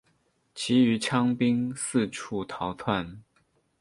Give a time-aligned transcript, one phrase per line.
[0.55, 3.21] 其余羌兵四处逃窜。